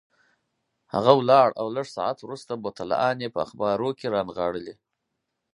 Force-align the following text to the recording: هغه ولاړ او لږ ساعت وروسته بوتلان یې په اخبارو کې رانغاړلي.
هغه 0.93 1.11
ولاړ 1.19 1.47
او 1.59 1.67
لږ 1.75 1.87
ساعت 1.95 2.17
وروسته 2.21 2.51
بوتلان 2.63 3.15
یې 3.23 3.29
په 3.35 3.39
اخبارو 3.45 3.89
کې 3.99 4.07
رانغاړلي. 4.15 4.75